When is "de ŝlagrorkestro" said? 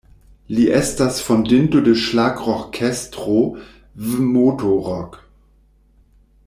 1.87-3.37